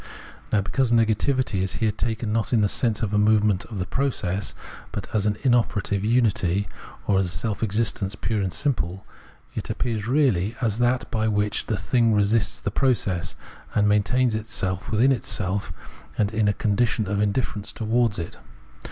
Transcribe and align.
Now 0.51 0.61
because 0.61 0.91
negativity 0.91 1.61
is 1.61 1.73
here 1.73 1.91
taken 1.91 2.33
not 2.33 2.53
in 2.53 2.61
the 2.61 2.67
sense 2.67 3.03
of 3.03 3.13
a 3.13 3.19
movement 3.19 3.65
of 3.65 3.77
the 3.77 3.85
process, 3.85 4.55
but 4.91 5.07
as 5.13 5.27
ai; 5.27 5.35
inoperative 5.43 6.01
Observation 6.01 6.25
of 6.25 6.25
Organic 6.25 6.33
Nature 6.33 6.69
275 7.05 7.05
unity, 7.05 7.05
or 7.05 7.19
as 7.19 7.31
self 7.31 7.61
existence 7.63 8.15
pure 8.15 8.41
and 8.41 8.51
simple, 8.51 9.05
it 9.53 9.69
appears 9.69 10.07
really 10.07 10.55
as 10.59 10.79
that 10.79 11.11
by 11.11 11.27
which 11.27 11.67
the 11.67 11.77
thing 11.77 12.15
resists 12.15 12.59
the 12.59 12.71
process, 12.71 13.35
and 13.75 13.87
maintains 13.87 14.33
itseK 14.33 14.89
within 14.89 15.11
itself 15.11 15.71
and 16.17 16.33
in 16.33 16.47
a 16.47 16.53
condition 16.53 17.05
of 17.05 17.19
indifierence 17.19 17.71
towards 17.71 18.17
it. 18.17 18.39